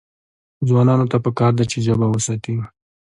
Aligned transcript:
ځوانانو 0.67 1.05
ته 1.11 1.17
پکار 1.25 1.51
ده 1.57 1.63
چې، 1.71 1.77
ژبه 1.85 2.07
وساتي. 2.09 2.55